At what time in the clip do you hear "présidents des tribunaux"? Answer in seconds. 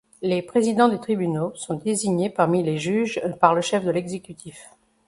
0.41-1.53